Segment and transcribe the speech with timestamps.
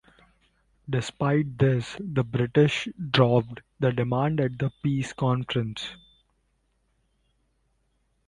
[0.89, 5.89] Despite this, the British dropped the demand at the peace conference.